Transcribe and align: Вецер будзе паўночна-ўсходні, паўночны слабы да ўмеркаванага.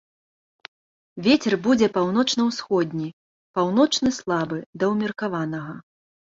Вецер 1.27 1.53
будзе 1.67 1.87
паўночна-ўсходні, 1.99 3.09
паўночны 3.61 4.09
слабы 4.23 4.57
да 4.81 4.93
ўмеркаванага. 4.97 5.81